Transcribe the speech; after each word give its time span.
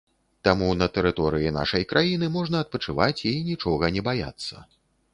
Таму 0.47 0.69
на 0.79 0.87
тэрыторыі 0.95 1.53
нашай 1.59 1.87
краіны 1.93 2.31
можна 2.39 2.65
адпачываць 2.67 3.15
і 3.37 3.39
нічога 3.53 3.95
не 3.99 4.09
баяцца. 4.13 4.55